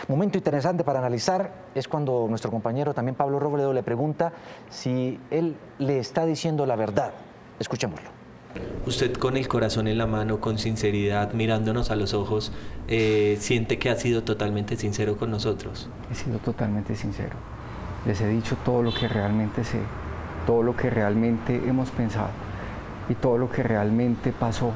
Momento 0.07 0.39
interesante 0.39 0.85
para 0.85 1.01
analizar 1.01 1.53
es 1.75 1.89
cuando 1.89 2.27
nuestro 2.29 2.51
compañero 2.51 2.95
también 2.95 3.17
Pablo 3.17 3.41
Robledo 3.41 3.73
le 3.73 3.83
pregunta 3.83 4.33
si 4.71 5.19
él 5.33 5.57
le 5.81 5.99
está 5.99 6.25
diciendo 6.25 6.65
la 6.65 6.77
verdad. 6.77 7.11
Escuchémoslo. 7.59 8.22
Usted 8.87 9.13
con 9.15 9.37
el 9.37 9.49
corazón 9.49 9.87
en 9.89 9.99
la 9.99 10.07
mano, 10.07 10.41
con 10.41 10.59
sinceridad, 10.59 11.33
mirándonos 11.33 11.91
a 11.91 11.97
los 11.97 12.15
ojos, 12.15 12.53
eh, 12.89 13.37
siente 13.41 13.79
que 13.79 13.91
ha 13.91 13.97
sido 13.97 14.25
totalmente 14.25 14.77
sincero 14.77 15.17
con 15.17 15.31
nosotros. 15.31 15.89
He 16.11 16.15
sido 16.15 16.39
totalmente 16.39 16.97
sincero. 16.97 17.37
Les 18.07 18.21
he 18.21 18.29
dicho 18.29 18.57
todo 18.65 18.83
lo 18.83 18.93
que 18.93 19.07
realmente 19.09 19.65
sé, 19.65 19.79
todo 20.47 20.63
lo 20.63 20.77
que 20.77 20.91
realmente 20.91 21.57
hemos 21.57 21.91
pensado 21.91 22.31
y 23.09 23.15
todo 23.15 23.39
lo 23.39 23.51
que 23.51 23.63
realmente 23.63 24.33
pasó 24.33 24.73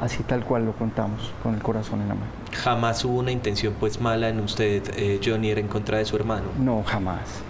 así 0.00 0.22
tal 0.22 0.44
cual 0.44 0.64
lo 0.64 0.72
contamos, 0.72 1.32
con 1.42 1.54
el 1.54 1.62
corazón 1.62 2.00
en 2.00 2.08
la 2.08 2.14
mano. 2.14 2.26
¿Jamás 2.52 3.04
hubo 3.04 3.18
una 3.18 3.30
intención 3.30 3.74
pues 3.78 4.00
mala 4.00 4.28
en 4.28 4.40
usted, 4.40 4.82
eh, 4.96 5.20
Johnny, 5.22 5.50
era 5.50 5.60
en 5.60 5.68
contra 5.68 5.98
de 5.98 6.04
su 6.04 6.16
hermano? 6.16 6.46
No, 6.58 6.82
jamás. 6.84 7.42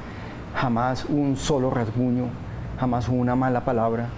Jamás 0.56 1.04
un 1.04 1.36
solo 1.36 1.70
rasguño, 1.70 2.26
jamás 2.78 3.08
hubo 3.08 3.16
una 3.16 3.36
mala 3.36 3.64
palabra, 3.64 4.08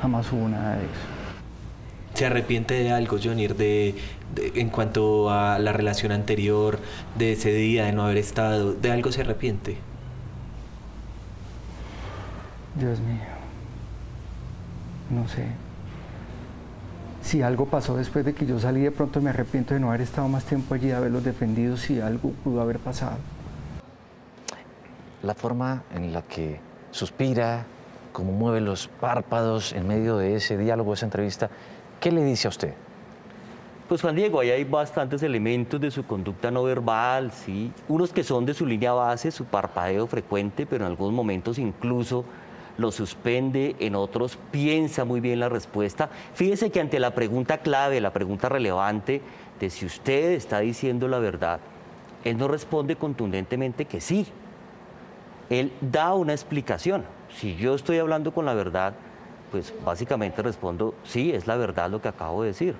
jamás 0.00 0.32
hubo 0.32 0.48
nada 0.48 0.76
de 0.76 0.84
eso. 0.84 1.18
¿Se 2.14 2.26
arrepiente 2.26 2.74
de 2.74 2.90
algo, 2.90 3.18
Johnny, 3.22 3.46
de, 3.46 3.94
en 4.36 4.70
cuanto 4.70 5.30
a 5.30 5.58
la 5.58 5.72
relación 5.72 6.10
anterior, 6.10 6.78
de 7.16 7.32
ese 7.32 7.52
día, 7.52 7.84
de 7.84 7.92
no 7.92 8.04
haber 8.04 8.16
estado? 8.16 8.72
¿De 8.72 8.90
algo 8.90 9.12
se 9.12 9.20
arrepiente? 9.20 9.78
Dios 12.74 12.98
mío. 13.00 13.22
No 15.10 15.28
sé 15.28 15.46
si 17.28 17.42
algo 17.42 17.66
pasó 17.66 17.94
después 17.94 18.24
de 18.24 18.32
que 18.32 18.46
yo 18.46 18.58
salí, 18.58 18.80
de 18.80 18.90
pronto 18.90 19.20
me 19.20 19.28
arrepiento 19.28 19.74
de 19.74 19.80
no 19.80 19.88
haber 19.88 20.00
estado 20.00 20.28
más 20.28 20.44
tiempo 20.44 20.74
allí, 20.74 20.86
de 20.86 20.94
haberlos 20.94 21.22
defendido, 21.22 21.76
si 21.76 22.00
algo 22.00 22.30
pudo 22.30 22.62
haber 22.62 22.78
pasado. 22.78 23.18
La 25.22 25.34
forma 25.34 25.82
en 25.94 26.14
la 26.14 26.22
que 26.22 26.58
suspira, 26.90 27.66
cómo 28.18 28.32
mueve 28.32 28.60
los 28.60 28.88
párpados 28.88 29.72
en 29.72 29.86
medio 29.86 30.16
de 30.16 30.34
ese 30.34 30.58
diálogo, 30.58 30.92
esa 30.92 31.06
entrevista, 31.06 31.50
¿qué 32.00 32.10
le 32.10 32.24
dice 32.24 32.48
a 32.48 32.50
usted? 32.50 32.74
Pues 33.88 34.02
Juan 34.02 34.16
Diego, 34.16 34.40
ahí 34.40 34.50
hay 34.50 34.64
bastantes 34.64 35.22
elementos 35.22 35.80
de 35.80 35.92
su 35.92 36.04
conducta 36.04 36.50
no 36.50 36.64
verbal, 36.64 37.30
sí, 37.30 37.72
unos 37.86 38.12
que 38.12 38.24
son 38.24 38.44
de 38.44 38.54
su 38.54 38.66
línea 38.66 38.92
base, 38.92 39.30
su 39.30 39.44
parpadeo 39.44 40.08
frecuente, 40.08 40.66
pero 40.66 40.84
en 40.84 40.90
algunos 40.90 41.14
momentos 41.14 41.60
incluso 41.60 42.24
lo 42.76 42.90
suspende, 42.90 43.76
en 43.78 43.94
otros 43.94 44.36
piensa 44.50 45.04
muy 45.04 45.20
bien 45.20 45.38
la 45.38 45.48
respuesta. 45.48 46.10
Fíjese 46.34 46.70
que 46.70 46.80
ante 46.80 46.98
la 46.98 47.14
pregunta 47.14 47.58
clave, 47.58 48.00
la 48.00 48.12
pregunta 48.12 48.48
relevante 48.48 49.22
de 49.60 49.70
si 49.70 49.86
usted 49.86 50.32
está 50.32 50.58
diciendo 50.58 51.06
la 51.06 51.20
verdad, 51.20 51.60
él 52.24 52.36
no 52.36 52.48
responde 52.48 52.96
contundentemente 52.96 53.84
que 53.84 54.00
sí. 54.00 54.26
Él 55.50 55.72
da 55.80 56.14
una 56.14 56.32
explicación. 56.32 57.04
Si 57.34 57.56
yo 57.56 57.74
estoy 57.74 57.98
hablando 57.98 58.32
con 58.32 58.44
la 58.44 58.54
verdad, 58.54 58.94
pues 59.50 59.72
básicamente 59.84 60.42
respondo, 60.42 60.94
sí, 61.04 61.32
es 61.32 61.46
la 61.46 61.56
verdad 61.56 61.90
lo 61.90 62.02
que 62.02 62.08
acabo 62.08 62.42
de 62.42 62.48
decir. 62.48 62.76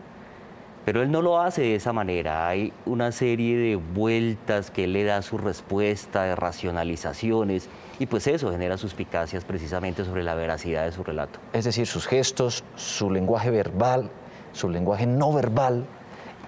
Pero 0.85 1.03
él 1.03 1.11
no 1.11 1.21
lo 1.21 1.41
hace 1.41 1.63
de 1.63 1.75
esa 1.75 1.93
manera. 1.93 2.49
Hay 2.49 2.73
una 2.87 3.13
serie 3.13 3.59
de 3.59 3.77
vueltas 3.77 4.71
que 4.71 4.87
le 4.87 5.05
da 5.05 5.21
su 5.21 5.37
respuesta, 5.37 6.23
de 6.23 6.35
racionalizaciones, 6.35 7.69
y 7.99 8.07
pues 8.07 8.27
eso 8.27 8.51
genera 8.51 8.79
suspicacias 8.79 9.45
precisamente 9.45 10.05
sobre 10.05 10.23
la 10.23 10.35
veracidad 10.35 10.85
de 10.85 10.93
su 10.93 11.05
relato. 11.05 11.41
Es 11.53 11.67
decir, 11.67 11.87
sus 11.87 12.07
gestos, 12.07 12.65
su 12.77 13.11
lenguaje 13.11 13.51
verbal, 13.51 14.11
su 14.53 14.71
lenguaje 14.71 15.07
no 15.07 15.33
verbal, 15.33 15.85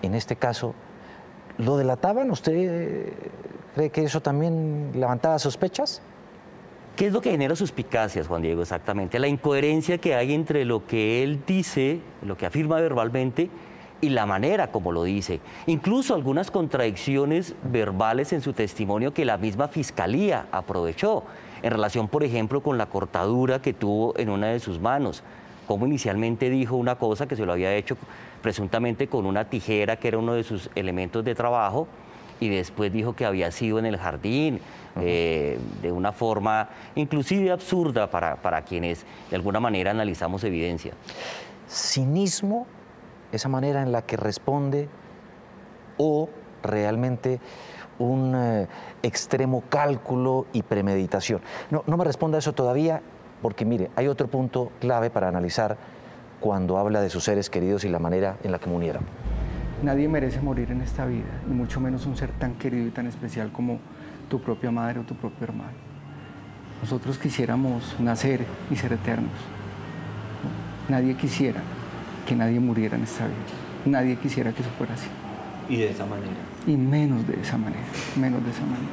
en 0.01 0.15
este 0.15 0.37
caso, 0.37 0.75
¿lo 1.59 1.77
delataban? 1.77 2.31
¿Usted 2.31 3.13
cree 3.75 3.91
que 3.91 4.05
eso 4.05 4.21
también 4.21 4.93
levantaba 4.95 5.39
sospechas? 5.39 6.03
¿Qué 6.97 7.07
es 7.07 7.13
lo 7.13 7.21
que 7.21 7.31
genera 7.31 7.57
suspicacias, 7.57 8.27
Juan 8.27 8.43
Diego, 8.43 8.63
exactamente? 8.63 9.19
La 9.19 9.29
incoherencia 9.29 9.99
que 9.99 10.15
hay 10.15 10.35
entre 10.35 10.65
lo 10.65 10.87
que 10.87 11.23
él 11.23 11.43
dice, 11.47 12.01
lo 12.23 12.37
que 12.37 12.47
afirma 12.47 12.81
verbalmente, 12.81 13.49
y 14.01 14.11
la 14.11 14.27
manera 14.27 14.71
como 14.71 14.93
lo 14.93 15.05
dice. 15.05 15.41
Incluso 15.67 16.15
algunas 16.15 16.51
contradicciones 16.51 17.55
verbales 17.63 18.33
en 18.33 18.41
su 18.41 18.53
testimonio 18.53 19.13
que 19.13 19.25
la 19.25 19.37
misma 19.37 19.69
fiscalía 19.69 20.47
aprovechó 20.53 21.25
en 21.63 21.71
relación, 21.71 22.09
por 22.09 22.25
ejemplo, 22.25 22.63
con 22.63 22.79
la 22.79 22.87
cortadura 22.87 23.61
que 23.61 23.73
tuvo 23.75 24.19
en 24.19 24.31
una 24.31 24.49
de 24.49 24.61
sus 24.61 24.81
manos. 24.81 25.23
Como 25.67 25.87
inicialmente 25.87 26.51
dijo 26.51 26.77
una 26.77 26.97
cosa 26.97 27.29
que 27.29 27.37
se 27.37 27.45
lo 27.45 27.53
había 27.53 27.75
hecho 27.75 27.97
presuntamente 28.43 29.07
con 29.07 29.27
una 29.27 29.45
tijera 29.45 29.97
que 29.97 30.09
era 30.09 30.19
uno 30.19 30.33
de 30.35 30.43
sus 30.43 30.71
elementos 30.75 31.25
de 31.25 31.35
trabajo 31.35 31.87
y 32.41 32.49
después 32.49 32.93
dijo 32.93 33.15
que 33.15 33.25
había 33.25 33.51
sido 33.51 33.79
en 33.79 33.87
el 33.87 33.99
jardín, 33.99 34.61
eh, 35.01 35.59
de 35.83 35.93
una 35.93 36.13
forma 36.13 36.69
inclusive 36.97 37.53
absurda 37.53 38.11
para, 38.11 38.37
para 38.37 38.63
quienes 38.63 39.05
de 39.29 39.37
alguna 39.37 39.61
manera 39.61 39.93
analizamos 39.93 40.43
evidencia. 40.43 40.95
Cinismo 41.69 42.67
esa 43.31 43.49
manera 43.49 43.83
en 43.83 43.93
la 43.93 44.03
que 44.03 44.17
responde 44.17 44.89
o 45.99 46.29
realmente 46.63 47.39
un 47.99 48.35
eh, 48.35 48.67
extremo 49.03 49.63
cálculo 49.69 50.47
y 50.53 50.63
premeditación. 50.63 51.41
No, 51.71 51.85
no 51.87 51.97
me 51.97 52.05
responda 52.05 52.39
eso 52.39 52.53
todavía 52.53 53.03
porque 53.43 53.65
mire, 53.65 53.91
hay 53.97 54.09
otro 54.09 54.27
punto 54.29 54.73
clave 54.81 55.11
para 55.11 55.29
analizar 55.29 55.77
cuando 56.41 56.79
habla 56.79 57.01
de 57.01 57.11
sus 57.11 57.25
seres 57.25 57.51
queridos 57.51 57.85
y 57.85 57.89
la 57.89 57.99
manera 57.99 58.39
en 58.43 58.53
la 58.53 58.59
que 58.59 58.69
murieron. 58.69 59.05
Nadie 59.83 60.09
merece 60.09 60.41
morir 60.41 60.71
en 60.71 60.83
esta 60.83 61.07
vida, 61.07 61.41
y 61.49 61.53
mucho 61.53 61.81
menos 61.81 62.05
un 62.05 62.17
ser 62.17 62.31
tan 62.33 62.55
querido 62.55 62.87
y 62.87 62.91
tan 62.91 63.07
especial 63.07 63.51
como 63.51 63.79
tu 64.29 64.41
propia 64.41 64.71
madre 64.71 65.01
o 65.01 65.03
tu 65.03 65.15
propio 65.15 65.45
hermano. 65.45 65.73
Nosotros 66.83 67.19
quisiéramos 67.19 67.99
nacer 67.99 68.45
y 68.71 68.77
ser 68.77 68.93
eternos. 68.93 69.33
Nadie 70.89 71.15
quisiera 71.15 71.61
que 72.27 72.37
nadie 72.37 72.61
muriera 72.61 72.97
en 72.97 73.05
esta 73.05 73.27
vida. 73.27 73.37
Nadie 73.87 74.17
quisiera 74.17 74.53
que 74.53 74.61
eso 74.63 74.71
fuera 74.77 74.95
así. 74.95 75.09
Y 75.69 75.77
de 75.77 75.91
esa 75.91 76.05
manera. 76.05 76.33
Y 76.67 76.77
menos 76.77 77.27
de 77.27 77.41
esa 77.41 77.57
manera, 77.57 77.83
menos 78.17 78.45
de 78.45 78.51
esa 78.51 78.63
manera. 78.63 78.91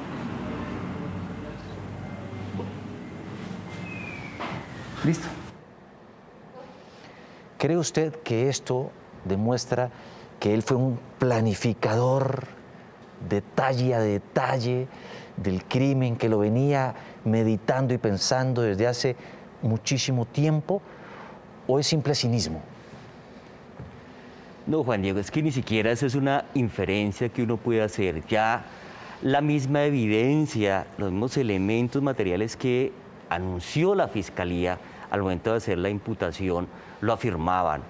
¿Listo? 5.06 5.28
¿Cree 7.58 7.78
usted 7.78 8.16
que 8.24 8.50
esto 8.50 8.92
demuestra 9.26 9.90
que 10.40 10.54
él 10.54 10.62
fue 10.62 10.78
un 10.78 11.00
planificador 11.20 12.46
detalle 13.30 13.96
a 13.96 14.00
detalle 14.00 14.88
del 15.38 15.64
crimen, 15.64 16.16
que 16.16 16.30
lo 16.30 16.40
venía 16.40 16.96
meditando 17.26 17.94
y 17.94 17.98
pensando 17.98 18.62
desde 18.62 18.88
hace 18.88 19.16
muchísimo 19.62 20.26
tiempo? 20.26 20.82
¿O 21.68 21.80
es 21.80 21.88
simple 21.88 22.16
cinismo? 22.16 22.62
No, 24.66 24.84
Juan 24.84 25.02
Diego, 25.02 25.20
es 25.20 25.32
que 25.32 25.42
ni 25.42 25.52
siquiera 25.52 25.92
eso 25.92 26.06
es 26.06 26.16
una 26.16 26.46
inferencia 26.54 27.30
que 27.30 27.44
uno 27.44 27.58
puede 27.58 27.82
hacer. 27.82 28.26
Ya 28.28 28.66
la 29.22 29.42
misma 29.42 29.84
evidencia, 29.86 30.88
los 30.98 31.12
mismos 31.12 31.38
elementos 31.38 32.02
materiales 32.02 32.58
que 32.58 32.92
anunció 33.30 33.96
la 33.96 34.08
Fiscalía 34.08 34.78
al 35.10 35.22
momento 35.22 35.52
de 35.52 35.58
hacer 35.58 35.78
la 35.78 35.90
imputación 35.90 36.68
lo 37.02 37.14
afirmaban, 37.14 37.82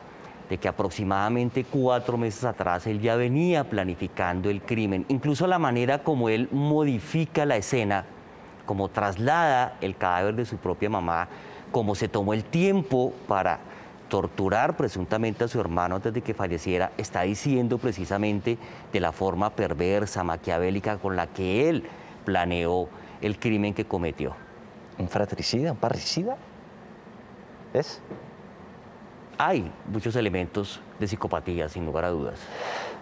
de 0.50 0.58
que 0.58 0.68
aproximadamente 0.68 1.64
cuatro 1.64 2.18
meses 2.18 2.44
atrás 2.44 2.88
él 2.88 3.02
ya 3.02 3.16
venía 3.16 3.70
planificando 3.70 4.50
el 4.50 4.62
crimen, 4.62 5.06
incluso 5.10 5.48
la 5.48 5.60
manera 5.60 6.04
como 6.04 6.30
él 6.30 6.48
modifica 6.52 7.46
la 7.46 7.58
escena, 7.58 8.06
como 8.66 8.90
traslada 8.90 9.78
el 9.82 9.96
cadáver 9.96 10.36
de 10.36 10.46
su 10.46 10.58
propia 10.58 10.90
mamá, 10.90 11.28
como 11.72 11.96
se 11.96 12.08
tomó 12.08 12.34
el 12.34 12.44
tiempo 12.44 13.14
para 13.28 13.60
torturar 14.10 14.78
presuntamente 14.78 15.44
a 15.44 15.48
su 15.48 15.60
hermano 15.60 15.96
antes 15.96 16.14
de 16.14 16.22
que 16.22 16.34
falleciera, 16.34 16.92
está 16.98 17.24
diciendo 17.24 17.78
precisamente 17.78 18.58
de 18.92 19.00
la 19.00 19.12
forma 19.12 19.50
perversa, 19.50 20.24
maquiavélica 20.24 20.98
con 20.98 21.16
la 21.16 21.28
que 21.28 21.70
él 21.70 21.84
planeó 22.26 22.88
el 23.22 23.38
crimen 23.38 23.74
que 23.74 23.86
cometió. 23.86 24.34
¿Un 24.98 25.10
fratricida, 25.10 25.72
un 25.74 25.78
parricida? 25.78 26.38
¿Es? 27.74 28.02
Hay 29.38 29.72
muchos 29.92 30.16
elementos 30.16 30.80
de 31.00 31.08
psicopatía, 31.08 31.70
sin 31.70 31.86
lugar 31.86 32.06
a 32.06 32.10
dudas. 32.10 32.40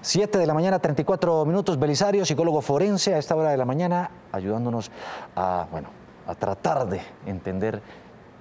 7 0.01 0.37
de 0.37 0.45
la 0.45 0.53
mañana, 0.53 0.79
34 0.79 1.45
minutos. 1.45 1.79
Belisario, 1.79 2.25
psicólogo 2.25 2.61
forense, 2.61 3.15
a 3.15 3.17
esta 3.17 3.35
hora 3.35 3.51
de 3.51 3.57
la 3.57 3.65
mañana, 3.65 4.11
ayudándonos 4.31 4.91
a, 5.35 5.67
bueno, 5.71 5.89
a 6.27 6.35
tratar 6.35 6.87
de 6.87 7.01
entender 7.25 7.81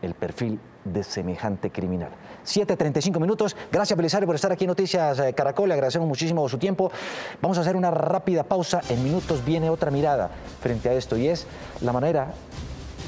el 0.02 0.14
perfil 0.14 0.58
de 0.84 1.02
semejante 1.04 1.70
criminal. 1.70 2.10
7.35 2.44 3.20
minutos. 3.20 3.56
Gracias, 3.70 3.96
Belisario, 3.96 4.26
por 4.26 4.34
estar 4.34 4.50
aquí 4.50 4.64
en 4.64 4.68
Noticias 4.68 5.18
eh, 5.20 5.32
Caracol. 5.32 5.68
Le 5.68 5.74
agradecemos 5.74 6.08
muchísimo 6.08 6.48
su 6.48 6.58
tiempo. 6.58 6.90
Vamos 7.40 7.56
a 7.58 7.60
hacer 7.60 7.76
una 7.76 7.90
rápida 7.90 8.42
pausa. 8.42 8.80
En 8.88 9.02
minutos 9.02 9.44
viene 9.44 9.70
otra 9.70 9.90
mirada 9.90 10.30
frente 10.60 10.88
a 10.88 10.92
esto 10.94 11.16
y 11.16 11.28
es 11.28 11.46
la 11.80 11.92
manera 11.92 12.34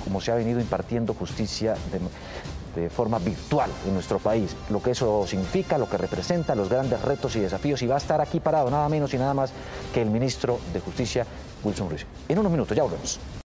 como 0.04 0.20
se 0.20 0.30
ha 0.30 0.36
venido 0.36 0.60
impartiendo 0.60 1.14
justicia 1.14 1.74
de 2.76 2.90
forma 2.90 3.18
virtual 3.18 3.70
en 3.86 3.94
nuestro 3.94 4.18
país. 4.18 4.54
Lo 4.70 4.80
que 4.80 4.92
eso 4.92 5.26
significa, 5.26 5.78
lo 5.78 5.88
que 5.88 5.96
representa, 5.96 6.54
los 6.54 6.68
grandes 6.68 7.02
retos 7.02 7.34
y 7.34 7.40
desafíos. 7.40 7.82
Y 7.82 7.86
va 7.86 7.96
a 7.96 7.98
estar 7.98 8.20
aquí 8.20 8.38
parado 8.38 8.70
nada 8.70 8.88
menos 8.88 9.12
y 9.14 9.18
nada 9.18 9.34
más 9.34 9.50
que 9.92 10.02
el 10.02 10.10
ministro 10.10 10.60
de 10.72 10.80
Justicia, 10.80 11.26
Wilson 11.64 11.90
Ruiz. 11.90 12.06
En 12.28 12.38
unos 12.38 12.52
minutos, 12.52 12.76
ya 12.76 12.84
volvemos. 12.84 13.18